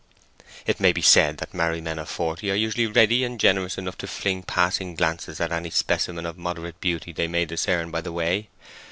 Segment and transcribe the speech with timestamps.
[0.65, 3.99] It may be said that married men of forty are usually ready and generous enough
[3.99, 8.11] to fling passing glances at any specimen of moderate beauty they may discern by the
[8.11, 8.49] way.